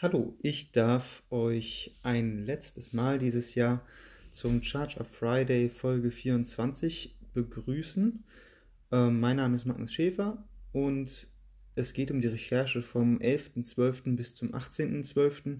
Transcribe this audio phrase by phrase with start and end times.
[0.00, 3.84] Hallo, ich darf euch ein letztes Mal dieses Jahr
[4.30, 8.22] zum Charge of Friday Folge 24 begrüßen.
[8.92, 11.26] Ähm, mein Name ist Magnus Schäfer und
[11.74, 14.14] es geht um die Recherche vom 11.12.
[14.14, 15.58] bis zum 18.12.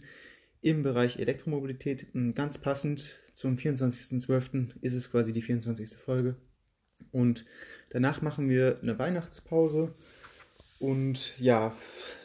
[0.61, 2.07] im Bereich Elektromobilität.
[2.14, 4.68] Ähm, ganz passend zum 24.12.
[4.82, 5.98] ist es quasi die 24.
[5.98, 6.36] Folge.
[7.11, 7.45] Und
[7.91, 9.96] danach machen wir eine Weihnachtspause
[10.79, 11.77] und ja,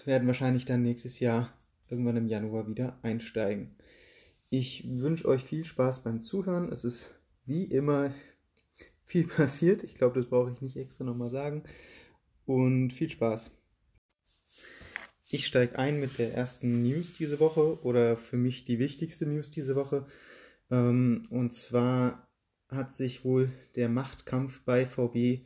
[0.06, 1.52] werden wahrscheinlich dann nächstes Jahr
[1.94, 3.76] irgendwann im Januar wieder einsteigen.
[4.50, 6.72] Ich wünsche euch viel Spaß beim Zuhören.
[6.72, 7.14] Es ist
[7.46, 8.14] wie immer
[9.06, 9.84] viel passiert.
[9.84, 11.64] Ich glaube, das brauche ich nicht extra nochmal sagen.
[12.46, 13.52] Und viel Spaß.
[15.30, 19.52] Ich steige ein mit der ersten News diese Woche oder für mich die wichtigste News
[19.52, 20.08] diese Woche.
[20.72, 22.28] Ähm, und zwar
[22.70, 25.42] hat sich wohl der Machtkampf bei VW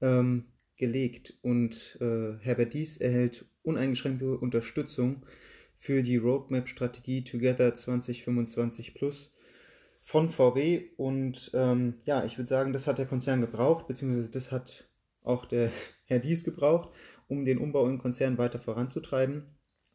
[0.00, 5.24] ähm, gelegt und äh, Herbert Dies erhält uneingeschränkte Unterstützung
[5.86, 9.32] für die Roadmap-Strategie Together 2025 Plus
[10.02, 10.86] von VW.
[10.96, 14.88] Und ähm, ja, ich würde sagen, das hat der Konzern gebraucht, beziehungsweise das hat
[15.22, 15.70] auch der
[16.06, 16.90] Herr Dies gebraucht,
[17.28, 19.44] um den Umbau im Konzern weiter voranzutreiben.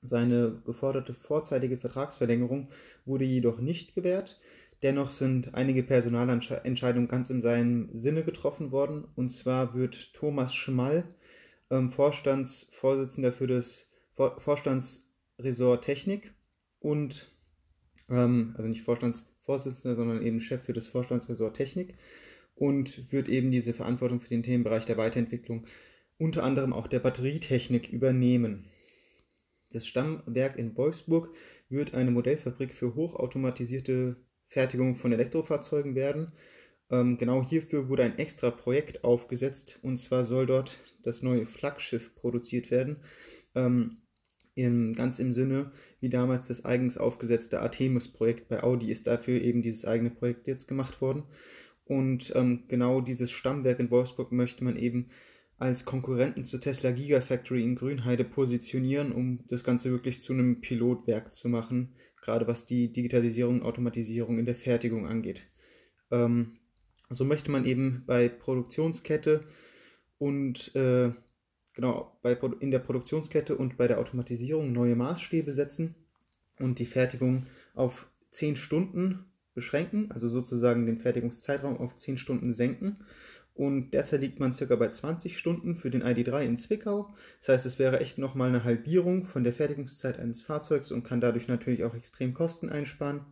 [0.02, 2.70] Seine geforderte vorzeitige Vertragsverlängerung
[3.03, 4.39] wurde jedoch nicht gewährt.
[4.83, 9.09] Dennoch sind einige Personalentscheidungen ganz in seinem Sinne getroffen worden.
[9.16, 11.03] Und zwar wird Thomas Schmall,
[11.70, 15.11] ähm, Vorstandsvorsitzender für das Vor Vorstands
[15.44, 16.34] Ressort Technik
[16.80, 17.31] und,
[18.09, 21.95] ähm, also nicht Vorstandsvorsitzender, sondern eben Chef für das Vorstandsressort Technik
[22.56, 25.66] und wird eben diese Verantwortung für den Themenbereich der Weiterentwicklung
[26.17, 28.66] unter anderem auch der Batterietechnik übernehmen.
[29.72, 31.33] Das Stammwerk in Wolfsburg
[31.70, 36.33] wird eine Modellfabrik für hochautomatisierte Fertigung von Elektrofahrzeugen werden.
[36.92, 42.14] Ähm, genau hierfür wurde ein extra Projekt aufgesetzt und zwar soll dort das neue Flaggschiff
[42.16, 42.98] produziert werden.
[43.55, 44.02] Ähm,
[44.55, 49.61] im, ganz im Sinne, wie damals das eigens aufgesetzte Artemis-Projekt bei Audi ist dafür eben
[49.61, 51.23] dieses eigene Projekt jetzt gemacht worden.
[51.85, 55.09] Und ähm, genau dieses Stammwerk in Wolfsburg möchte man eben
[55.58, 61.33] als Konkurrenten zur Tesla Gigafactory in Grünheide positionieren, um das Ganze wirklich zu einem Pilotwerk
[61.33, 65.47] zu machen, gerade was die Digitalisierung und Automatisierung in der Fertigung angeht.
[66.09, 66.58] Ähm,
[67.09, 69.43] so möchte man eben bei Produktionskette
[70.17, 71.11] und äh,
[71.73, 75.95] genau bei, in der Produktionskette und bei der Automatisierung neue Maßstäbe setzen
[76.59, 82.98] und die Fertigung auf 10 Stunden beschränken, also sozusagen den Fertigungszeitraum auf 10 Stunden senken.
[83.54, 87.14] Und derzeit liegt man circa bei 20 Stunden für den ID3 in Zwickau.
[87.39, 91.20] Das heißt, es wäre echt nochmal eine Halbierung von der Fertigungszeit eines Fahrzeugs und kann
[91.20, 93.26] dadurch natürlich auch extrem Kosten einsparen.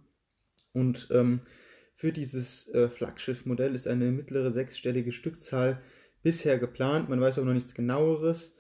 [0.73, 1.41] Und ähm,
[1.95, 5.81] für dieses äh, Flaggschiff-Modell ist eine mittlere sechsstellige Stückzahl
[6.23, 7.09] bisher geplant.
[7.09, 8.55] Man weiß aber noch nichts genaueres.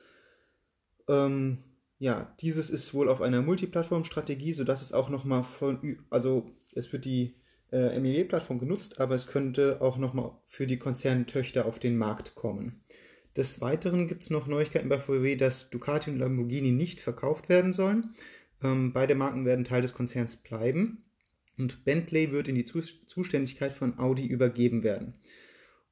[1.07, 1.59] Ähm,
[1.97, 7.05] ja, dieses ist wohl auf einer Multiplattform-Strategie, sodass es auch nochmal von, also es wird
[7.05, 7.35] die
[7.71, 12.83] äh, MEW-Plattform genutzt, aber es könnte auch nochmal für die Konzerntöchter auf den Markt kommen.
[13.35, 17.73] Des Weiteren gibt es noch Neuigkeiten bei VW, dass Ducati und Lamborghini nicht verkauft werden
[17.73, 18.15] sollen.
[18.63, 21.03] Ähm, beide Marken werden Teil des Konzerns bleiben
[21.57, 25.13] und Bentley wird in die Zuständigkeit von Audi übergeben werden.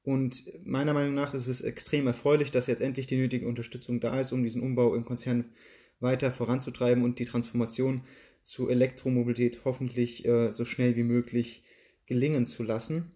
[0.07, 4.18] Und meiner Meinung nach ist es extrem erfreulich, dass jetzt endlich die nötige Unterstützung da
[4.22, 5.51] ist, um diesen Umbau im Konzern
[6.00, 8.06] weiter voranzutreiben und die Transformation
[8.41, 11.62] zu Elektromobilität hoffentlich äh, so schnell wie möglich
[12.06, 13.12] gelingen zu lassen.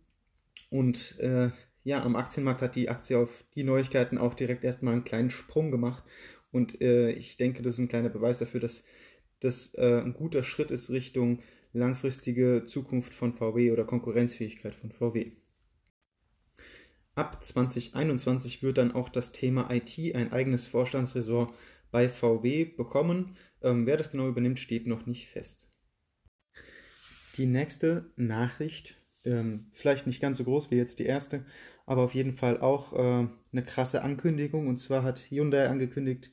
[0.70, 1.52] Und äh,
[1.86, 5.72] ja, am Aktienmarkt hat die Aktie auf die Neuigkeiten auch direkt erstmal einen kleinen Sprung
[5.72, 6.04] gemacht.
[6.52, 8.84] Und äh, ich denke, das ist ein kleiner Beweis dafür, dass
[9.40, 11.40] das äh, ein guter Schritt ist Richtung
[11.72, 15.32] langfristige Zukunft von VW oder Konkurrenzfähigkeit von VW.
[17.14, 21.54] Ab 2021 wird dann auch das Thema IT ein eigenes Vorstandsressort
[21.92, 23.36] bei VW bekommen.
[23.62, 25.70] Ähm, wer das genau übernimmt, steht noch nicht fest.
[27.36, 28.96] Die nächste Nachricht,
[29.26, 31.46] ähm, vielleicht nicht ganz so groß wie jetzt die erste,
[31.86, 34.68] aber auf jeden Fall auch äh, eine krasse Ankündigung.
[34.68, 36.32] Und zwar hat Hyundai angekündigt,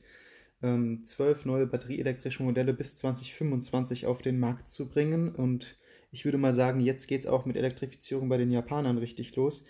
[0.61, 5.35] ähm, zwölf neue batterieelektrische Modelle bis 2025 auf den Markt zu bringen.
[5.35, 5.77] Und
[6.11, 9.65] ich würde mal sagen, jetzt geht es auch mit Elektrifizierung bei den Japanern richtig los.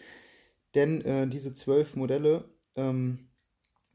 [0.75, 2.45] Denn äh, diese zwölf Modelle
[2.75, 3.29] ähm,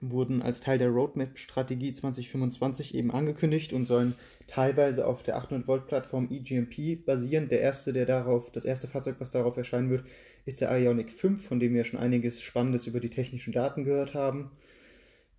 [0.01, 4.15] wurden als Teil der Roadmap-Strategie 2025 eben angekündigt und sollen
[4.47, 7.49] teilweise auf der 800-Volt-Plattform eGMP basieren.
[7.49, 10.05] Der erste, der darauf, das erste Fahrzeug, was darauf erscheinen wird,
[10.45, 14.15] ist der Ioniq 5, von dem wir schon einiges Spannendes über die technischen Daten gehört
[14.15, 14.51] haben.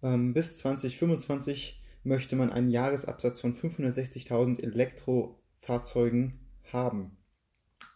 [0.01, 6.39] Ähm, bis 2025 möchte man einen Jahresabsatz von 560.000 Elektrofahrzeugen
[6.71, 7.17] haben.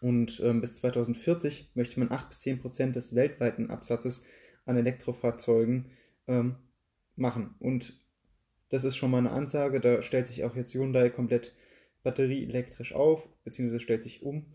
[0.00, 4.22] Und ähm, bis 2040 möchte man 8 bis 10 Prozent des weltweiten Absatzes
[4.64, 5.86] an Elektrofahrzeugen
[6.26, 6.56] ähm,
[7.16, 7.54] machen.
[7.58, 8.00] Und
[8.70, 9.80] das ist schon mal eine Ansage.
[9.80, 11.54] Da stellt sich auch jetzt Hyundai komplett
[12.02, 14.46] Batterie elektrisch auf, beziehungsweise stellt sich um.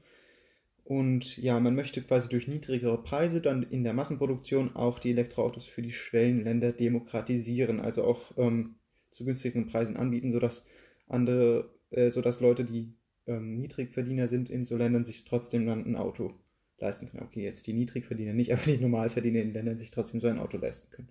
[0.83, 5.65] Und ja, man möchte quasi durch niedrigere Preise dann in der Massenproduktion auch die Elektroautos
[5.65, 8.75] für die Schwellenländer demokratisieren, also auch ähm,
[9.09, 10.65] zu günstigeren Preisen anbieten, sodass
[11.07, 12.93] andere, äh, sodass Leute, die
[13.27, 16.33] ähm, Niedrigverdiener sind in so Ländern, sich trotzdem dann ein Auto
[16.79, 17.23] leisten können.
[17.23, 20.57] Okay, jetzt die Niedrigverdiener nicht, aber die Normalverdiener in Ländern sich trotzdem so ein Auto
[20.57, 21.09] leisten können.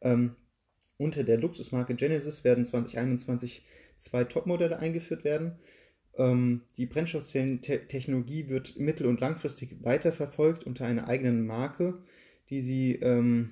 [0.00, 0.36] Ähm,
[0.96, 3.64] unter der Luxusmarke Genesis werden 2021
[3.96, 5.58] zwei Topmodelle eingeführt werden.
[6.16, 11.98] Ähm, die Brennstoffzellentechnologie wird mittel- und langfristig weiterverfolgt unter einer eigenen Marke,
[12.50, 13.50] die sie ähm,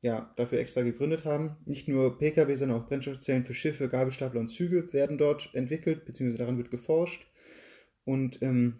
[0.00, 1.56] ja, dafür extra gegründet haben.
[1.66, 6.38] Nicht nur Pkw, sondern auch Brennstoffzellen für Schiffe, Gabelstapler und Züge werden dort entwickelt, beziehungsweise
[6.38, 7.26] daran wird geforscht.
[8.04, 8.78] Und ähm,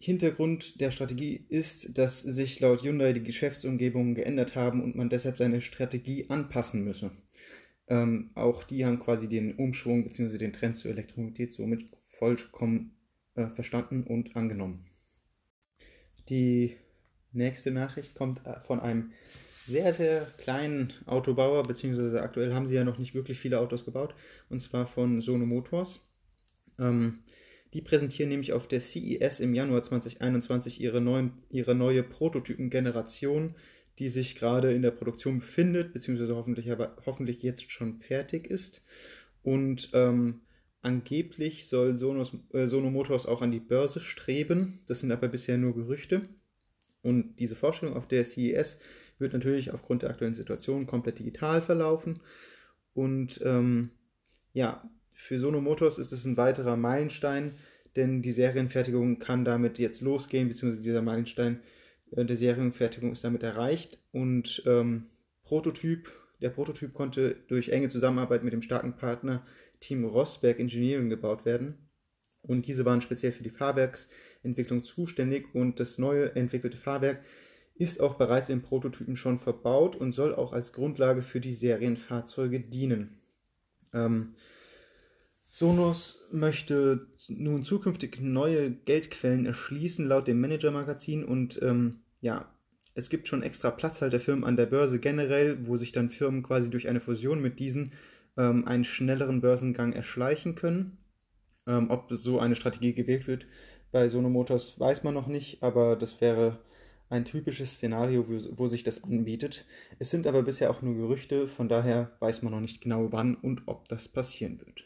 [0.00, 5.36] Hintergrund der Strategie ist, dass sich laut Hyundai die Geschäftsumgebungen geändert haben und man deshalb
[5.36, 7.10] seine Strategie anpassen müsse.
[7.88, 10.38] Ähm, auch die haben quasi den Umschwung bzw.
[10.38, 11.84] den Trend zur Elektromobilität somit
[12.18, 12.96] vollkommen
[13.34, 14.86] äh, verstanden und angenommen.
[16.28, 16.76] Die
[17.32, 19.12] nächste Nachricht kommt äh, von einem
[19.66, 24.14] sehr, sehr kleinen Autobauer, beziehungsweise aktuell haben sie ja noch nicht wirklich viele Autos gebaut,
[24.48, 26.00] und zwar von Sono Motors.
[26.78, 27.18] Ähm,
[27.74, 33.54] die präsentieren nämlich auf der CES im Januar 2021 ihre, neuen, ihre neue Prototypen-Generation,
[33.98, 38.82] die sich gerade in der Produktion befindet, beziehungsweise hoffentlich, aber, hoffentlich jetzt schon fertig ist.
[39.42, 40.40] Und ähm,
[40.80, 44.80] angeblich soll Sonos, äh, Sono Motors auch an die Börse streben.
[44.86, 46.28] Das sind aber bisher nur Gerüchte.
[47.02, 48.78] Und diese Vorstellung auf der CES
[49.18, 52.20] wird natürlich aufgrund der aktuellen Situation komplett digital verlaufen.
[52.94, 53.90] Und ähm,
[54.52, 57.54] ja, für Sono Motors ist es ein weiterer Meilenstein,
[57.96, 61.60] denn die Serienfertigung kann damit jetzt losgehen, beziehungsweise dieser Meilenstein
[62.12, 63.98] äh, der Serienfertigung ist damit erreicht.
[64.12, 65.06] Und ähm,
[65.42, 69.44] Prototyp, der Prototyp konnte durch enge Zusammenarbeit mit dem starken Partner
[69.80, 71.87] Team Rosberg Engineering gebaut werden.
[72.42, 77.22] Und diese waren speziell für die Fahrwerksentwicklung zuständig und das neue entwickelte Fahrwerk
[77.74, 82.60] ist auch bereits im Prototypen schon verbaut und soll auch als Grundlage für die Serienfahrzeuge
[82.60, 83.20] dienen.
[83.92, 84.34] Ähm,
[85.48, 91.24] Sonos möchte nun zukünftig neue Geldquellen erschließen, laut dem Manager-Magazin.
[91.24, 92.52] Und ähm, ja,
[92.94, 96.88] es gibt schon extra Platzhalterfirmen an der Börse generell, wo sich dann Firmen quasi durch
[96.88, 97.92] eine Fusion mit diesen
[98.36, 100.98] ähm, einen schnelleren Börsengang erschleichen können.
[101.68, 103.46] Ähm, ob so eine Strategie gewählt wird
[103.92, 106.58] bei Sono Motors, weiß man noch nicht, aber das wäre
[107.10, 109.66] ein typisches Szenario, wo, wo sich das anbietet.
[109.98, 113.34] Es sind aber bisher auch nur Gerüchte, von daher weiß man noch nicht genau wann
[113.34, 114.84] und ob das passieren wird.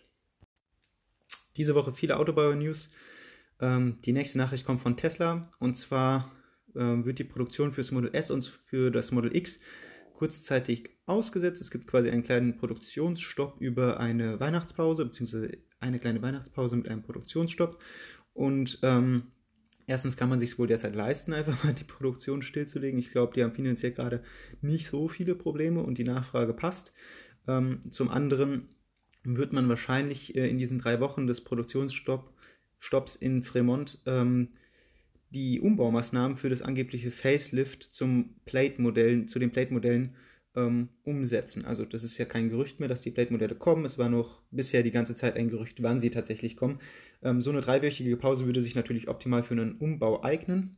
[1.56, 2.90] Diese Woche viele Autobauer-News.
[3.61, 6.32] Ähm, die nächste Nachricht kommt von Tesla und zwar
[6.75, 9.61] ähm, wird die Produktion für das Model S und für das Model X
[10.14, 11.61] kurzzeitig ausgesetzt.
[11.61, 17.02] Es gibt quasi einen kleinen Produktionsstopp über eine Weihnachtspause, beziehungsweise eine kleine Weihnachtspause mit einem
[17.02, 17.82] Produktionsstopp.
[18.34, 19.25] Und ähm,
[19.87, 22.99] erstens kann man sich wohl derzeit leisten, einfach mal die Produktion stillzulegen.
[22.99, 24.23] Ich glaube, die haben finanziell gerade
[24.61, 26.93] nicht so viele Probleme und die Nachfrage passt.
[27.46, 28.69] Ähm, zum anderen
[29.25, 34.49] wird man wahrscheinlich äh, in diesen drei Wochen des Produktionsstopps in Fremont ähm,
[35.31, 40.14] die Umbaumaßnahmen für das angebliche Facelift zum Plate-Modell, zu den Plate-Modellen
[40.54, 41.64] ähm, umsetzen.
[41.64, 43.84] Also das ist ja kein Gerücht mehr, dass die Plate-Modelle kommen.
[43.84, 46.80] Es war noch bisher die ganze Zeit ein Gerücht, wann sie tatsächlich kommen.
[47.23, 50.76] Ähm, so eine dreiwöchige Pause würde sich natürlich optimal für einen Umbau eignen.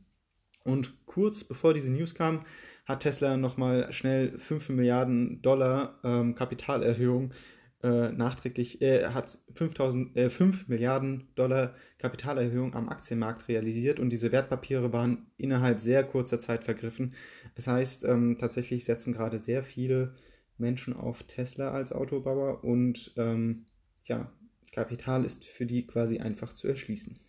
[0.63, 2.41] Und kurz bevor diese News kam,
[2.85, 7.31] hat Tesla nochmal schnell 5 Milliarden Dollar ähm, Kapitalerhöhung
[7.85, 14.31] äh, nachträglich, äh, hat 5000, äh, 5 Milliarden Dollar Kapitalerhöhung am Aktienmarkt realisiert und diese
[14.31, 17.13] Wertpapiere waren innerhalb sehr kurzer Zeit vergriffen.
[17.53, 20.15] Das heißt, ähm, tatsächlich setzen gerade sehr viele
[20.57, 23.65] Menschen auf Tesla als Autobauer und ähm,
[24.05, 24.31] ja,
[24.71, 27.19] Kapital ist für die quasi einfach zu erschließen.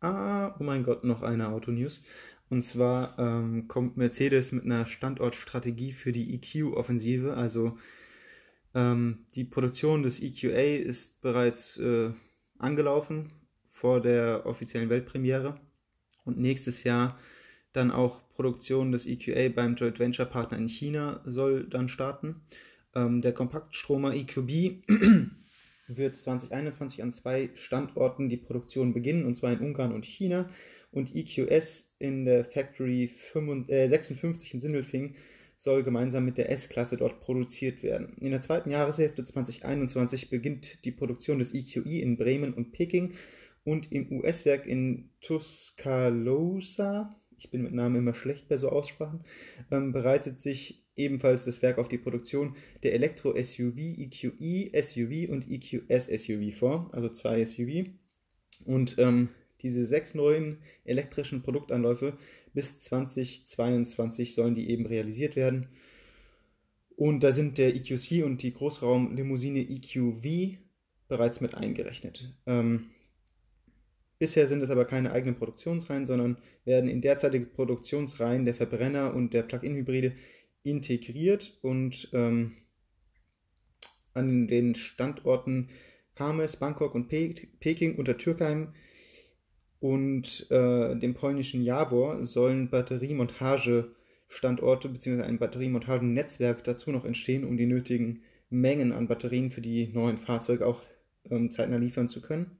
[0.00, 2.02] Ah, oh mein Gott, noch eine Autonews.
[2.50, 7.78] Und zwar ähm, kommt Mercedes mit einer Standortstrategie für die EQ-Offensive, also
[8.74, 12.10] ähm, die Produktion des EQA ist bereits äh,
[12.58, 13.32] angelaufen
[13.70, 15.60] vor der offiziellen Weltpremiere
[16.24, 17.18] und nächstes Jahr
[17.72, 22.42] dann auch Produktion des EQA beim Joint Venture Partner in China soll dann starten.
[22.94, 24.82] Ähm, der Kompaktstromer EQB
[25.88, 30.48] wird 2021 an zwei Standorten die Produktion beginnen, und zwar in Ungarn und China.
[30.90, 35.16] Und EQS in der Factory 55, äh, 56 in Sindelfingen
[35.64, 38.16] soll gemeinsam mit der S-Klasse dort produziert werden.
[38.20, 43.14] In der zweiten Jahreshälfte 2021 beginnt die Produktion des EQI in Bremen und Peking
[43.64, 49.24] und im US-Werk in Tuscaloosa, ich bin mit Namen immer schlecht bei so Aussprachen,
[49.70, 56.06] ähm, bereitet sich ebenfalls das Werk auf die Produktion der Elektro-SUV EQE SUV und EQS
[56.06, 57.86] SUV vor, also zwei SUV.
[58.66, 59.30] Und ähm,
[59.64, 62.16] diese sechs neuen elektrischen Produktanläufe
[62.52, 65.68] bis 2022 sollen die eben realisiert werden.
[66.96, 70.58] Und da sind der EQC und die Großraumlimousine EQV
[71.08, 72.32] bereits mit eingerechnet.
[72.46, 72.90] Ähm,
[74.18, 79.34] bisher sind es aber keine eigenen Produktionsreihen, sondern werden in derzeitige Produktionsreihen der Verbrenner und
[79.34, 80.12] der Plug-in-Hybride
[80.62, 82.52] integriert und ähm,
[84.14, 85.70] an den Standorten
[86.14, 88.72] Kames, Bangkok und Peking unter Türkheim
[89.84, 95.24] und äh, dem polnischen Javor sollen Batteriemontagestandorte bzw.
[95.24, 100.66] ein Batteriemontagenetzwerk dazu noch entstehen, um die nötigen Mengen an Batterien für die neuen Fahrzeuge
[100.66, 100.80] auch
[101.30, 102.56] ähm, zeitnah liefern zu können.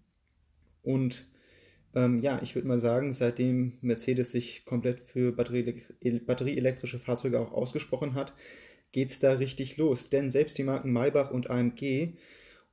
[0.83, 1.25] Und
[1.95, 8.13] ähm, ja, ich würde mal sagen, seitdem Mercedes sich komplett für batterieelektrische Fahrzeuge auch ausgesprochen
[8.13, 8.35] hat,
[8.93, 10.11] geht es da richtig los.
[10.11, 12.19] Denn selbst die Marken Maybach und AMG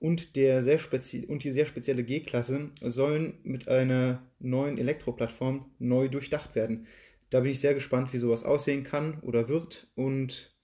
[0.02, 0.80] und, der sehr
[1.28, 6.88] und die sehr spezielle G-Klasse sollen mit einer neuen Elektroplattform neu durchdacht werden.
[7.30, 10.58] Da bin ich sehr gespannt, wie sowas aussehen kann oder wird und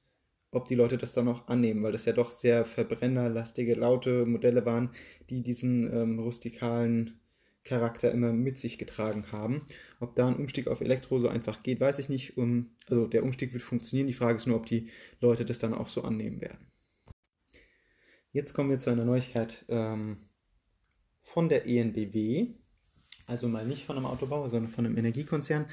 [0.50, 4.66] ob die Leute das dann auch annehmen, weil das ja doch sehr verbrennerlastige, laute Modelle
[4.66, 4.90] waren,
[5.30, 7.20] die diesen ähm, rustikalen
[7.64, 9.68] Charakter immer mit sich getragen haben.
[10.00, 12.38] Ob da ein Umstieg auf Elektro so einfach geht, weiß ich nicht.
[12.38, 14.08] Um, also der Umstieg wird funktionieren.
[14.08, 14.88] Die Frage ist nur, ob die
[15.20, 16.72] Leute das dann auch so annehmen werden.
[18.38, 20.18] Jetzt kommen wir zu einer Neuigkeit ähm,
[21.24, 22.50] von der ENBW.
[23.26, 25.66] Also mal nicht von einem Autobauer, sondern von einem Energiekonzern.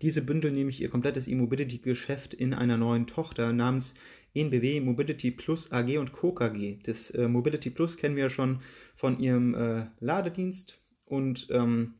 [0.00, 3.94] Diese bündeln nämlich ihr komplettes E-Mobility-Geschäft in einer neuen Tochter namens
[4.32, 6.30] ENBW Mobility Plus AG und Co.
[6.30, 6.78] KG.
[6.84, 8.60] Das äh, Mobility Plus kennen wir ja schon
[8.94, 11.96] von ihrem äh, Ladedienst und ähm,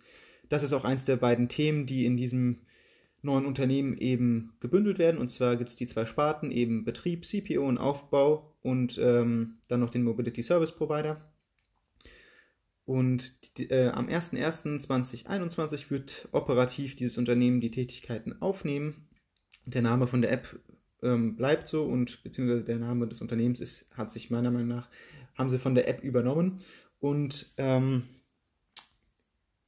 [0.48, 2.60] das ist auch eins der beiden Themen, die in diesem
[3.24, 5.18] neuen Unternehmen eben gebündelt werden.
[5.18, 9.80] Und zwar gibt es die zwei Sparten, eben Betrieb, CPO und Aufbau und ähm, dann
[9.80, 11.20] noch den Mobility Service Provider.
[12.84, 19.08] Und die, äh, am 01.01.2021 wird operativ dieses Unternehmen die Tätigkeiten aufnehmen.
[19.64, 20.60] Der Name von der App
[21.02, 24.90] ähm, bleibt so und beziehungsweise der Name des Unternehmens ist, hat sich meiner Meinung nach,
[25.34, 26.60] haben sie von der App übernommen.
[27.00, 28.02] Und ähm,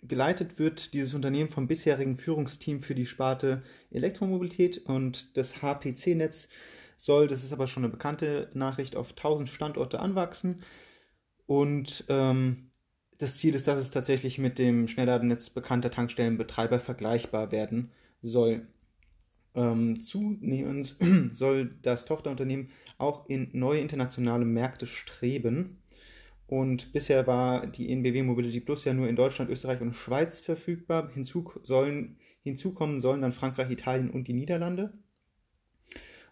[0.08, 6.48] geleitet wird dieses Unternehmen vom bisherigen Führungsteam für die Sparte Elektromobilität und das HPC-Netz
[6.96, 10.62] soll, das ist aber schon eine bekannte Nachricht, auf 1000 Standorte anwachsen.
[11.46, 12.70] Und ähm,
[13.18, 17.90] das Ziel ist, dass es tatsächlich mit dem Schnellladennetz bekannter Tankstellenbetreiber vergleichbar werden
[18.22, 18.66] soll.
[19.54, 20.96] Ähm, zunehmend
[21.32, 25.78] soll das Tochterunternehmen auch in neue internationale Märkte streben.
[26.48, 31.10] Und bisher war die NBW Mobility Plus ja nur in Deutschland, Österreich und Schweiz verfügbar.
[31.12, 34.92] Hinzu sollen, hinzukommen sollen dann Frankreich, Italien und die Niederlande.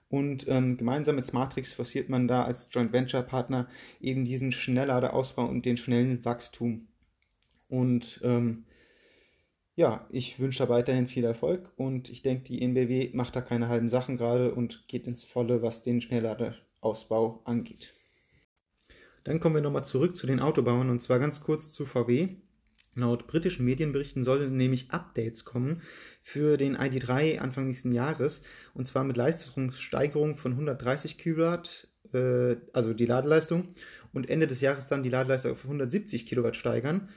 [0.08, 3.68] Und ähm, gemeinsam mit Smartrix forciert man da als Joint Venture Partner
[4.00, 6.86] eben diesen Schnellladerausbau und den schnellen Wachstum.
[7.68, 8.64] Und ähm,
[9.74, 13.68] ja, ich wünsche da weiterhin viel Erfolg und ich denke, die NBW macht da keine
[13.68, 17.92] halben Sachen gerade und geht ins Volle, was den Schnellladerausbau angeht.
[19.24, 22.36] Dann kommen wir nochmal zurück zu den Autobauern und zwar ganz kurz zu VW.
[22.96, 25.82] Laut britischen Medienberichten sollen nämlich Updates kommen
[26.22, 32.92] für den ID3 Anfang nächsten Jahres und zwar mit Leistungssteigerung von 130 Kilowatt, äh, also
[32.92, 33.74] die Ladeleistung
[34.12, 37.08] und Ende des Jahres dann die Ladeleistung auf 170 Kilowatt steigern.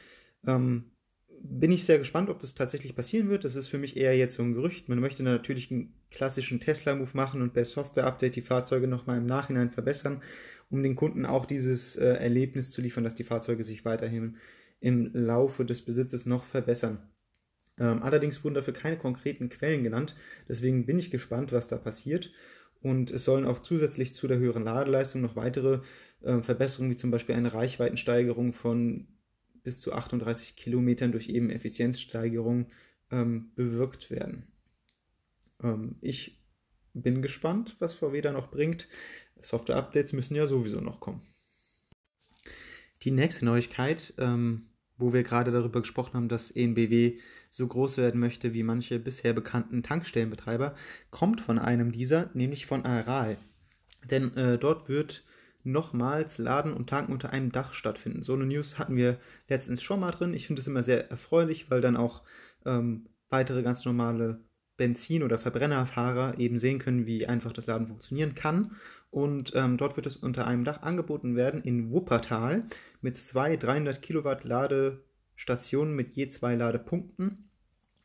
[0.47, 0.91] Ähm,
[1.41, 3.43] bin ich sehr gespannt, ob das tatsächlich passieren wird.
[3.43, 4.89] Das ist für mich eher jetzt so ein Gerücht.
[4.89, 9.71] Man möchte natürlich einen klassischen Tesla-Move machen und per Software-Update die Fahrzeuge nochmal im Nachhinein
[9.71, 10.21] verbessern
[10.69, 14.37] um den Kunden auch dieses äh, Erlebnis zu liefern, dass die Fahrzeuge sich weiterhin
[14.79, 16.99] im Laufe des Besitzes noch verbessern.
[17.79, 20.15] Ähm, allerdings wurden dafür keine konkreten Quellen genannt,
[20.47, 22.31] deswegen bin ich gespannt, was da passiert.
[22.79, 25.79] Und es sollen auch zusätzlich zu der höheren Ladeleistung noch weitere
[26.21, 29.07] äh, Verbesserungen, wie zum Beispiel eine Reichweitensteigerung von
[29.67, 32.67] bis zu 38 Kilometern durch eben Effizienzsteigerung
[33.11, 34.47] ähm, bewirkt werden.
[35.61, 36.41] Ähm, ich
[36.93, 38.87] bin gespannt, was VW da noch bringt.
[39.41, 41.21] Software-Updates müssen ja sowieso noch kommen.
[43.01, 47.19] Die nächste Neuigkeit, ähm, wo wir gerade darüber gesprochen haben, dass ENBW
[47.49, 50.75] so groß werden möchte wie manche bisher bekannten Tankstellenbetreiber,
[51.11, 53.35] kommt von einem dieser, nämlich von Aral.
[54.09, 55.25] Denn äh, dort wird
[55.71, 58.23] nochmals Laden und Tanken unter einem Dach stattfinden.
[58.23, 60.33] So eine News hatten wir letztens schon mal drin.
[60.33, 62.23] Ich finde es immer sehr erfreulich, weil dann auch
[62.65, 64.39] ähm, weitere ganz normale
[64.77, 68.75] Benzin- oder Verbrennerfahrer eben sehen können, wie einfach das Laden funktionieren kann.
[69.09, 72.67] Und ähm, dort wird es unter einem Dach angeboten werden in Wuppertal
[73.01, 77.49] mit zwei 300 Kilowatt Ladestationen mit je zwei Ladepunkten.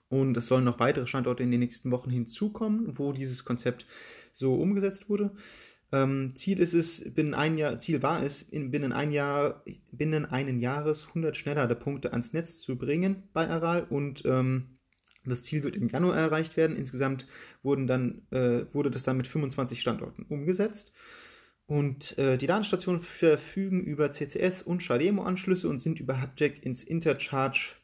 [0.08, 3.86] Und es sollen noch weitere Standorte in den nächsten Wochen hinzukommen, wo dieses Konzept
[4.32, 5.32] so umgesetzt wurde.
[5.92, 10.24] Ähm, Ziel ist es, binnen ein Jahr, Ziel war es, in, binnen ein Jahr, binnen
[10.24, 14.78] einen Jahres 100 Schnellladepunkte ans Netz zu bringen bei Aral und ähm,
[15.24, 16.76] das Ziel wird im Januar erreicht werden.
[16.76, 17.26] Insgesamt
[17.62, 20.92] wurden dann, äh, wurde das dann mit 25 Standorten umgesetzt.
[21.66, 27.76] Und äh, die Ladestationen verfügen über CCS und Chalemo-Anschlüsse und sind über Hubjack ins Intercharge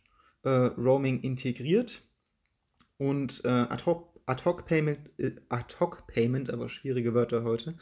[0.43, 2.03] äh, Roaming integriert.
[2.97, 7.75] Und äh, Ad-Hoc-Payment, äh, Ad-Hoc-Payment, aber schwierige Wörter heute,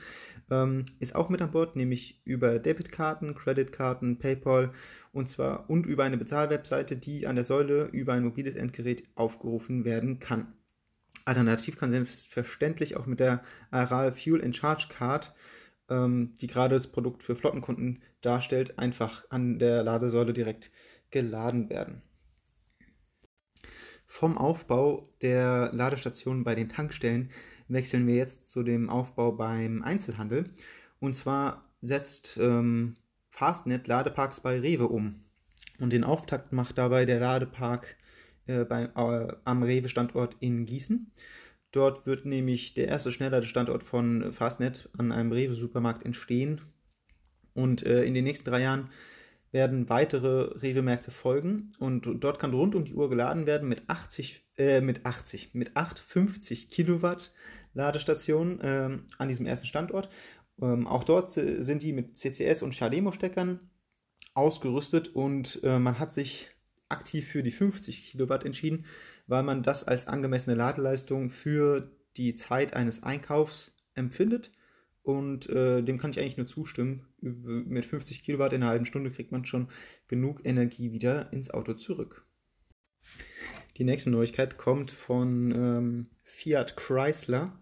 [0.50, 4.72] ähm, ist auch mit an Bord, nämlich über Debitkarten, Creditkarten, PayPal
[5.12, 9.84] und zwar und über eine Bezahlwebseite, die an der Säule über ein mobiles Endgerät aufgerufen
[9.84, 10.52] werden kann.
[11.24, 15.34] Alternativ kann selbstverständlich auch mit der Aral Fuel in Charge Card,
[15.88, 20.70] ähm, die gerade das Produkt für Flottenkunden darstellt, einfach an der Ladesäule direkt
[21.10, 22.02] geladen werden.
[24.16, 27.28] Vom Aufbau der Ladestationen bei den Tankstellen
[27.68, 30.46] wechseln wir jetzt zu dem Aufbau beim Einzelhandel.
[31.00, 32.96] Und zwar setzt ähm,
[33.28, 35.26] Fastnet Ladeparks bei Rewe um.
[35.80, 37.98] Und den Auftakt macht dabei der Ladepark
[38.46, 41.12] äh, bei, äh, am Rewe-Standort in Gießen.
[41.70, 46.62] Dort wird nämlich der erste Schnellladestandort von Fastnet an einem Rewe-Supermarkt entstehen.
[47.52, 48.88] Und äh, in den nächsten drei Jahren
[49.52, 54.44] werden weitere Rewe-Märkte folgen und dort kann rund um die Uhr geladen werden mit 80,
[54.58, 57.32] äh, mit 80, mit 850 Kilowatt
[57.74, 60.08] Ladestationen äh, an diesem ersten Standort.
[60.60, 63.60] Ähm, auch dort sind die mit CCS und Chalemo-Steckern
[64.34, 66.50] ausgerüstet und äh, man hat sich
[66.88, 68.84] aktiv für die 50 Kilowatt entschieden,
[69.26, 74.52] weil man das als angemessene Ladeleistung für die Zeit eines Einkaufs empfindet
[75.06, 77.06] und äh, dem kann ich eigentlich nur zustimmen.
[77.20, 79.68] Mit 50 Kilowatt in einer halben Stunde kriegt man schon
[80.08, 82.26] genug Energie wieder ins Auto zurück.
[83.76, 87.56] Die nächste Neuigkeit kommt von ähm, Fiat Chrysler.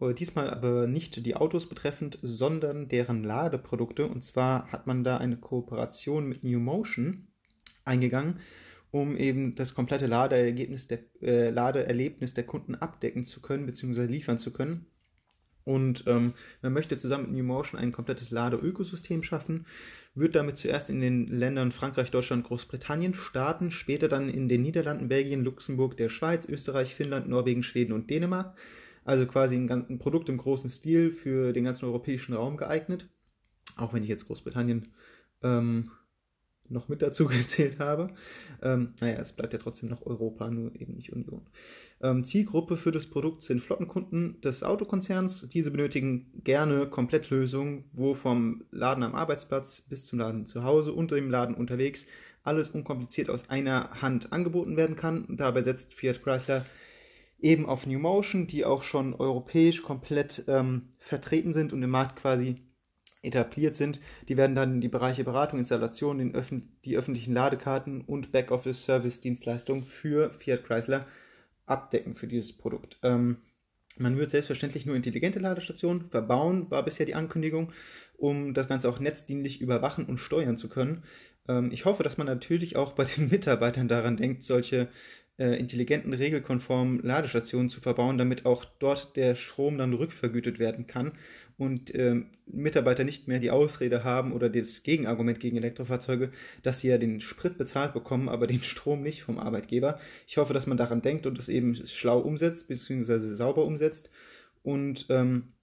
[0.00, 4.08] Äh, diesmal aber nicht die Autos betreffend, sondern deren Ladeprodukte.
[4.08, 7.28] Und zwar hat man da eine Kooperation mit New Motion
[7.84, 8.40] eingegangen,
[8.90, 14.06] um eben das komplette Ladeergebnis der, äh, Ladeerlebnis der Kunden abdecken zu können, bzw.
[14.06, 14.86] liefern zu können.
[15.64, 19.66] Und ähm, man möchte zusammen mit NewMotion ein komplettes Ladeökosystem schaffen,
[20.14, 25.08] wird damit zuerst in den Ländern Frankreich, Deutschland, Großbritannien starten, später dann in den Niederlanden,
[25.08, 28.56] Belgien, Luxemburg, der Schweiz, Österreich, Finnland, Norwegen, Schweden und Dänemark.
[29.04, 33.08] Also quasi ein, ein Produkt im großen Stil für den ganzen europäischen Raum geeignet.
[33.76, 34.88] Auch wenn ich jetzt Großbritannien
[35.42, 35.90] ähm,
[36.68, 38.08] noch mit dazu gezählt habe.
[38.62, 41.42] Ähm, naja, es bleibt ja trotzdem noch Europa, nur eben nicht Union.
[42.02, 45.48] Ähm, Zielgruppe für das Produkt sind Flottenkunden des Autokonzerns.
[45.48, 51.10] Diese benötigen gerne Komplettlösungen, wo vom Laden am Arbeitsplatz bis zum Laden zu Hause und
[51.10, 52.06] dem Laden unterwegs
[52.44, 55.26] alles unkompliziert aus einer Hand angeboten werden kann.
[55.30, 56.64] Dabei setzt Fiat Chrysler
[57.40, 62.16] eben auf New Motion, die auch schon europäisch komplett ähm, vertreten sind und im Markt
[62.16, 62.56] quasi
[63.24, 64.00] etabliert sind.
[64.28, 70.30] Die werden dann die Bereiche Beratung, Installation, den Öffn die öffentlichen Ladekarten und Backoffice-Service-Dienstleistungen für
[70.30, 71.06] Fiat Chrysler
[71.66, 72.98] abdecken für dieses Produkt.
[73.02, 73.38] Ähm,
[73.96, 77.72] man wird selbstverständlich nur intelligente Ladestationen verbauen, war bisher die Ankündigung,
[78.16, 81.04] um das Ganze auch netzdienlich überwachen und steuern zu können.
[81.48, 84.88] Ähm, ich hoffe, dass man natürlich auch bei den Mitarbeitern daran denkt, solche
[85.38, 91.12] äh, intelligenten, regelkonformen Ladestationen zu verbauen, damit auch dort der Strom dann rückvergütet werden kann
[91.56, 96.30] und äh, Mitarbeiter nicht mehr die Ausrede haben oder das Gegenargument gegen Elektrofahrzeuge,
[96.62, 99.98] dass sie ja den Sprit bezahlt bekommen, aber den Strom nicht vom Arbeitgeber.
[100.26, 104.10] Ich hoffe, dass man daran denkt und das eben schlau umsetzt, beziehungsweise sauber umsetzt
[104.62, 105.53] und ähm,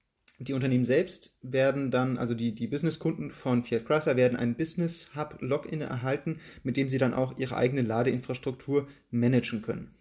[0.41, 5.15] die Unternehmen selbst werden dann, also die, die Businesskunden von Fiat Chrysler werden ein Business
[5.15, 9.93] Hub Login erhalten, mit dem sie dann auch ihre eigene Ladeinfrastruktur managen können.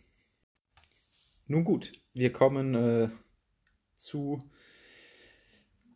[1.47, 3.09] Nun gut, wir kommen äh,
[3.97, 4.43] zu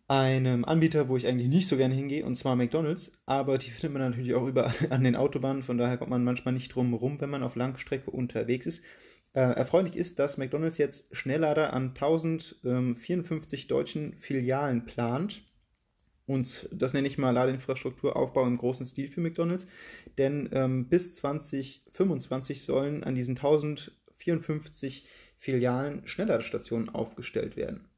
[0.09, 3.13] einem Anbieter, wo ich eigentlich nicht so gerne hingehe, und zwar McDonald's.
[3.25, 6.53] Aber die findet man natürlich auch überall an den Autobahnen, von daher kommt man manchmal
[6.53, 8.85] nicht drum herum, wenn man auf Langstrecke unterwegs ist.
[9.35, 15.43] Äh, erfreulich ist, dass McDonald's jetzt Schnelllader an 1054 deutschen Filialen plant.
[16.27, 19.67] Und das nenne ich mal Ladeinfrastrukturaufbau im großen Stil für McDonald's.
[20.19, 25.05] Denn ähm, bis 2025 sollen an diesen 1054
[25.37, 27.89] Filialen Schnellladestationen aufgestellt werden.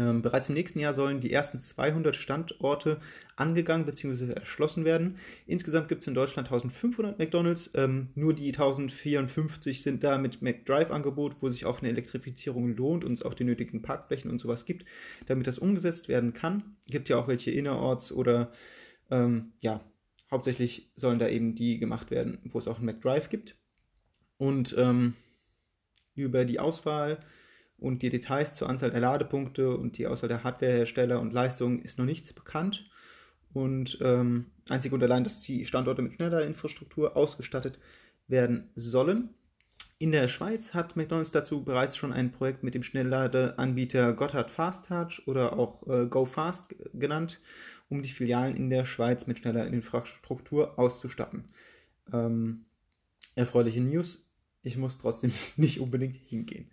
[0.00, 3.00] Ähm, bereits im nächsten Jahr sollen die ersten 200 Standorte
[3.36, 4.32] angegangen bzw.
[4.32, 5.18] erschlossen werden.
[5.46, 7.70] Insgesamt gibt es in Deutschland 1500 McDonalds.
[7.74, 13.12] Ähm, nur die 1054 sind da mit McDrive-Angebot, wo sich auch eine Elektrifizierung lohnt und
[13.12, 14.86] es auch die nötigen Parkflächen und sowas gibt,
[15.26, 16.76] damit das umgesetzt werden kann.
[16.86, 18.50] Es Gibt ja auch welche innerorts oder
[19.10, 19.84] ähm, ja,
[20.30, 23.56] hauptsächlich sollen da eben die gemacht werden, wo es auch einen McDrive gibt.
[24.38, 25.14] Und ähm,
[26.14, 27.20] Über die Auswahl
[27.80, 31.98] und die Details zur Anzahl der Ladepunkte und die Auswahl der Hardwarehersteller und Leistungen ist
[31.98, 32.90] noch nichts bekannt.
[33.52, 37.78] Und ähm, einzig und allein, dass die Standorte mit schneller Infrastruktur ausgestattet
[38.28, 39.30] werden sollen.
[39.98, 44.86] In der Schweiz hat McDonald's dazu bereits schon ein Projekt mit dem Schnellladeanbieter Gotthard Fast
[44.86, 47.40] Charge oder auch äh, GoFast genannt,
[47.90, 51.50] um die Filialen in der Schweiz mit schneller Infrastruktur auszustatten.
[52.12, 52.64] Ähm,
[53.34, 54.26] erfreuliche News.
[54.62, 56.70] Ich muss trotzdem nicht unbedingt hingehen.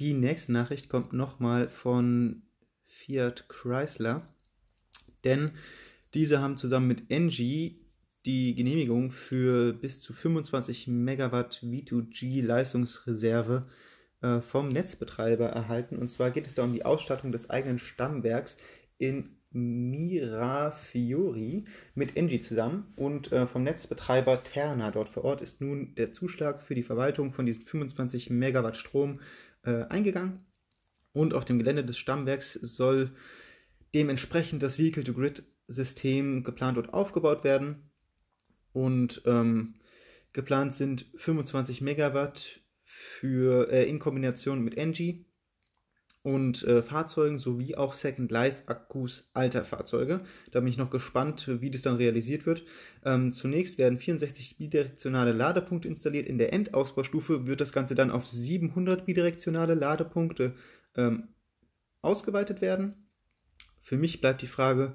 [0.00, 2.40] Die nächste Nachricht kommt nochmal von
[2.86, 4.26] Fiat Chrysler,
[5.24, 5.50] denn
[6.14, 7.84] diese haben zusammen mit Engie
[8.24, 13.66] die Genehmigung für bis zu 25 Megawatt V2G Leistungsreserve
[14.22, 15.98] äh, vom Netzbetreiber erhalten.
[15.98, 18.56] Und zwar geht es da um die Ausstattung des eigenen Stammwerks
[18.96, 20.84] in Mirafiori
[21.94, 26.62] mit Engie zusammen und äh, vom Netzbetreiber Terna dort vor Ort ist nun der Zuschlag
[26.62, 29.18] für die Verwaltung von diesen 25 Megawatt Strom
[29.62, 30.44] äh, eingegangen.
[31.12, 33.10] Und auf dem Gelände des Stammwerks soll
[33.94, 37.90] dementsprechend das Vehicle-to-Grid-System geplant und aufgebaut werden.
[38.72, 39.74] Und ähm,
[40.32, 45.26] geplant sind 25 Megawatt für, äh, in Kombination mit Engie
[46.22, 50.20] und äh, Fahrzeugen sowie auch Second Life Akkus alter Fahrzeuge.
[50.50, 52.64] Da bin ich noch gespannt, wie das dann realisiert wird.
[53.04, 56.26] Ähm, zunächst werden 64 bidirektionale Ladepunkte installiert.
[56.26, 60.54] In der Endausbaustufe wird das Ganze dann auf 700 bidirektionale Ladepunkte
[60.94, 61.28] ähm,
[62.02, 63.08] ausgeweitet werden.
[63.80, 64.94] Für mich bleibt die Frage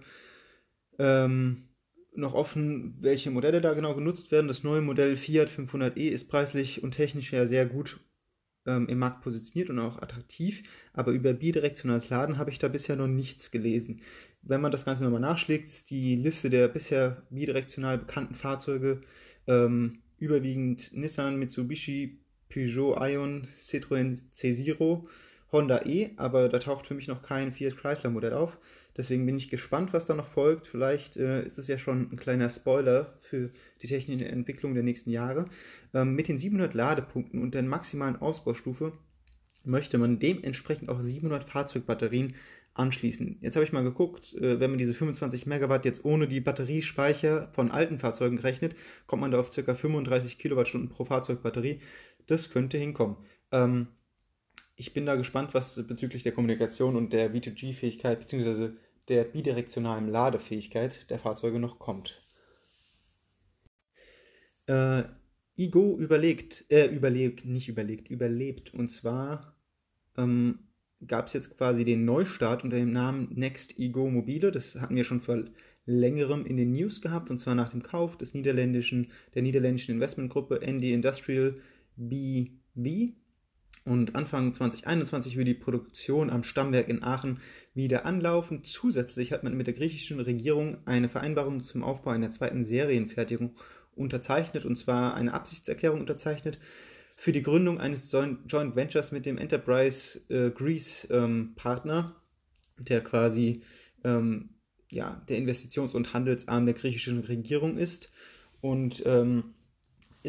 [1.00, 1.70] ähm,
[2.14, 4.48] noch offen, welche Modelle da genau genutzt werden.
[4.48, 8.00] Das neue Modell Fiat 500e ist preislich und technisch ja sehr gut
[8.65, 12.95] ähm, im Markt positioniert und auch attraktiv, aber über bidirektionales Laden habe ich da bisher
[12.95, 14.01] noch nichts gelesen.
[14.41, 19.01] Wenn man das Ganze nochmal nachschlägt, ist die Liste der bisher bidirektional bekannten Fahrzeuge
[19.47, 25.04] ähm, überwiegend Nissan, Mitsubishi, Peugeot, Ion, Citroën C0,
[25.56, 28.58] Honda E, aber da taucht für mich noch kein Fiat Chrysler Modell auf.
[28.98, 30.68] Deswegen bin ich gespannt, was da noch folgt.
[30.68, 35.12] Vielleicht äh, ist das ja schon ein kleiner Spoiler für die technische Entwicklung der nächsten
[35.12, 35.46] Jahre.
[35.94, 38.91] Ähm, mit den 700 Ladepunkten und der maximalen Ausbaustufe
[39.63, 42.36] möchte man dementsprechend auch 700 Fahrzeugbatterien
[42.74, 43.38] anschließen.
[43.39, 47.48] Jetzt habe ich mal geguckt, äh, wenn man diese 25 Megawatt jetzt ohne die Batteriespeicher
[47.54, 48.76] von alten Fahrzeugen rechnet,
[49.08, 49.74] kommt man da auf ca.
[49.74, 51.80] 35 Kilowattstunden pro Fahrzeugbatterie.
[52.28, 53.15] Das könnte hinkommen.
[53.54, 53.88] Ähm,
[54.76, 58.72] ich bin da gespannt, was bezüglich der Kommunikation und der V2G-Fähigkeit bzw
[59.08, 62.24] der bidirektionalen Ladefähigkeit der Fahrzeuge noch kommt.
[64.68, 65.04] Äh,
[65.56, 68.74] Igo überlegt, äh, überlebt, nicht überlegt, überlebt.
[68.74, 69.56] Und zwar
[70.18, 70.60] ähm,
[71.06, 74.52] gab es jetzt quasi den Neustart unter dem Namen Next Igo Mobile.
[74.52, 75.46] Das hatten wir schon vor
[75.86, 80.60] längerem in den News gehabt, und zwar nach dem Kauf des niederländischen, der niederländischen Investmentgruppe
[80.66, 81.60] ND Industrial
[81.96, 83.14] BV
[83.86, 87.39] und Anfang 2021 will die Produktion am Stammwerk in Aachen
[87.74, 88.63] wieder anlaufen.
[88.63, 93.56] Zusätzlich hat man mit der griechischen Regierung eine Vereinbarung zum Aufbau einer zweiten Serienfertigung
[93.95, 96.60] unterzeichnet, und zwar eine Absichtserklärung unterzeichnet
[97.15, 102.15] für die Gründung eines Joint Ventures mit dem Enterprise äh, Greece ähm, Partner,
[102.78, 103.62] der quasi
[104.04, 104.50] ähm,
[104.89, 108.12] ja, der Investitions- und Handelsarm der griechischen Regierung ist.
[108.62, 109.55] Und ähm,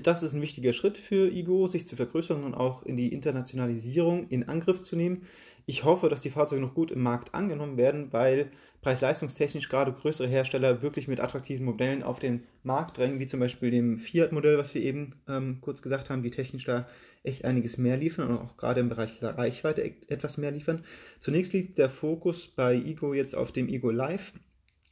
[0.03, 4.29] das ist ein wichtiger Schritt für Igo, sich zu vergrößern und auch in die Internationalisierung
[4.29, 5.23] in Angriff zu nehmen.
[5.65, 8.51] Ich hoffe, dass die Fahrzeuge noch gut im Markt angenommen werden, weil
[8.83, 13.73] preis-leistungstechnisch gerade größere Hersteller wirklich mit attraktiven Modellen auf den Markt drängen, wie zum Beispiel
[13.73, 16.87] dem Fiat-Modell, was wir eben ähm, kurz gesagt haben, die technisch da
[17.25, 20.85] echt einiges mehr liefern und auch gerade im Bereich der Reichweite e-, etwas mehr liefern.
[21.19, 24.35] Zunächst liegt der Fokus bei Igo jetzt auf dem Igo Live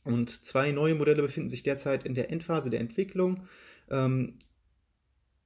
[0.03, 3.45] und zwei neue Modelle befinden sich derzeit in der Endphase der Entwicklung.
[3.90, 4.35] Ähm,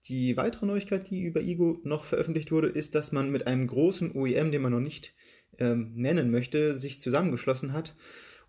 [0.09, 4.15] die weitere Neuigkeit, die über Igo noch veröffentlicht wurde, ist, dass man mit einem großen
[4.15, 5.15] OEM, den man noch nicht
[5.59, 7.95] ähm, nennen möchte, sich zusammengeschlossen hat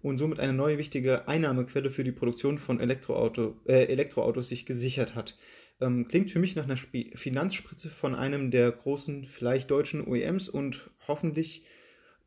[0.01, 5.15] und somit eine neue wichtige Einnahmequelle für die Produktion von Elektroauto, äh, Elektroautos sich gesichert
[5.15, 5.37] hat.
[5.81, 10.49] Ähm, klingt für mich nach einer Sp Finanzspritze von einem der großen, vielleicht deutschen OEMs
[10.49, 11.63] und hoffentlich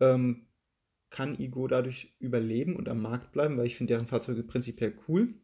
[0.01, 0.47] ähm,
[1.11, 5.35] kann Igo dadurch überleben und am Markt bleiben, weil ich finde deren Fahrzeuge prinzipiell cool.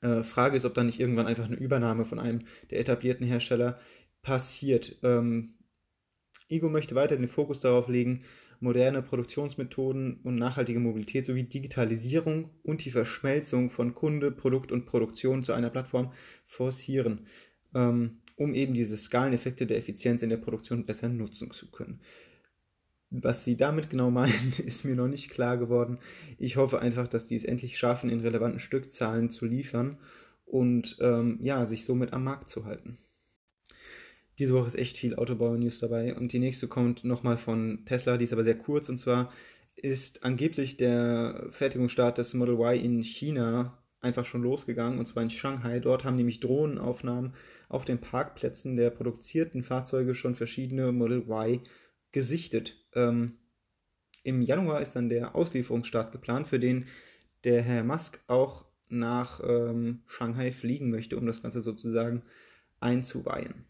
[0.00, 3.78] Äh, Frage ist, ob da nicht irgendwann einfach eine Übernahme von einem der etablierten Hersteller
[4.22, 4.96] passiert.
[5.02, 5.54] Ähm,
[6.48, 8.22] Ego möchte weiter den Fokus darauf legen,
[8.60, 15.42] moderne Produktionsmethoden und nachhaltige Mobilität sowie Digitalisierung und die Verschmelzung von Kunde, Produkt und Produktion
[15.42, 16.12] zu einer Plattform
[16.44, 17.26] forcieren,
[17.74, 22.00] ähm, um eben diese Skaleneffekte der Effizienz in der Produktion besser nutzen zu können.
[23.10, 25.98] Was sie damit genau meinen, ist mir noch nicht klar geworden.
[26.38, 29.98] Ich hoffe einfach, dass die es endlich schaffen, in relevanten Stückzahlen zu liefern
[30.44, 32.98] und ähm, ja, sich somit am Markt zu halten.
[34.38, 36.14] diese Woche ist echt viel Autobauer-News dabei.
[36.14, 38.88] Und die nächste kommt nochmal von Tesla, die ist aber sehr kurz.
[38.88, 39.32] Und zwar
[39.74, 45.30] ist angeblich der Fertigungsstart des Model Y in China einfach schon losgegangen, und zwar in
[45.30, 45.80] Shanghai.
[45.80, 47.34] Dort haben nämlich Drohnenaufnahmen
[47.68, 51.60] auf den Parkplätzen der produzierten Fahrzeuge schon verschiedene Model Y
[52.12, 52.76] gesichtet.
[52.94, 53.38] Ähm,
[54.22, 56.86] Im Januar ist dann der Auslieferungsstart geplant, für den
[57.44, 62.22] der Herr Musk auch nach ähm, Shanghai fliegen möchte, um das Ganze sozusagen
[62.80, 63.66] einzuweihen.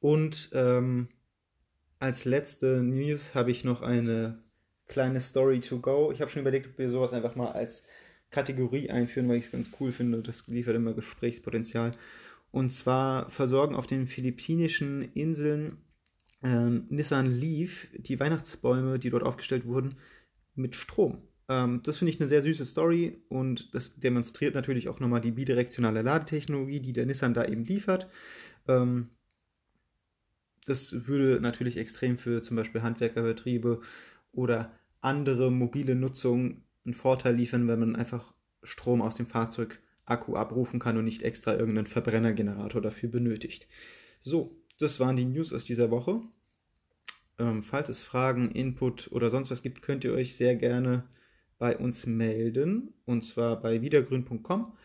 [0.00, 1.08] Und ähm,
[1.98, 4.42] als letzte News habe ich noch eine
[4.86, 6.12] kleine Story to go.
[6.12, 7.84] Ich habe schon überlegt, ob wir sowas einfach mal als
[8.30, 10.20] Kategorie einführen, weil ich es ganz cool finde.
[10.20, 11.92] Das liefert immer Gesprächspotenzial.
[12.54, 15.78] Und zwar versorgen auf den philippinischen Inseln
[16.40, 19.96] äh, Nissan Leaf die Weihnachtsbäume, die dort aufgestellt wurden,
[20.54, 21.18] mit Strom.
[21.48, 25.32] Ähm, das finde ich eine sehr süße Story und das demonstriert natürlich auch nochmal die
[25.32, 28.08] bidirektionale Ladetechnologie, die der Nissan da eben liefert.
[28.68, 29.08] Ähm,
[30.64, 33.80] das würde natürlich extrem für zum Beispiel Handwerkerbetriebe
[34.30, 39.26] oder andere mobile Nutzung einen Vorteil liefern, wenn man einfach Strom aus dem
[40.06, 43.66] Fahrzeugakku abrufen kann und nicht extra irgendeinen Verbrennergenerator dafür benötigt.
[44.20, 46.20] So, das waren die News aus dieser Woche.
[47.38, 51.04] Ähm, falls es Fragen, Input oder sonst was gibt, könnt ihr euch sehr gerne
[51.58, 54.76] bei uns melden und zwar bei wiedergrün.com.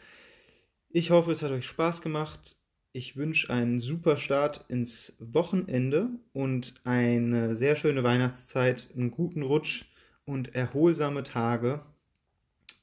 [0.90, 2.58] Ich hoffe, es hat euch Spaß gemacht.
[2.92, 9.86] Ich wünsche einen super Start ins Wochenende und eine sehr schöne Weihnachtszeit, einen guten Rutsch
[10.26, 11.86] und erholsame Tage,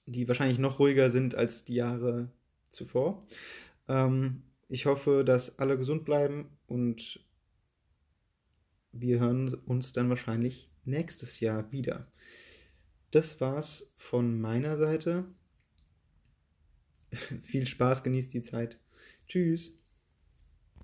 [0.07, 2.31] die wahrscheinlich noch ruhiger sind als die Jahre
[2.71, 3.27] zuvor.
[3.88, 7.25] Ähm, ich hoffe, dass alle gesund bleiben und
[8.92, 12.11] wir hören uns dann wahrscheinlich nächstes Jahr wieder.
[13.11, 15.25] Das war's von meiner Seite.
[17.42, 18.79] Viel Spaß, genießt die Zeit.
[19.29, 19.79] Tschüss.